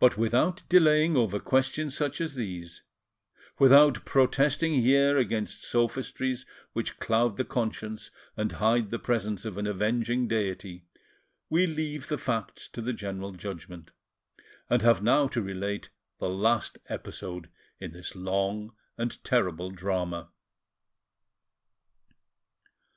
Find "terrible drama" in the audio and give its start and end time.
19.22-20.30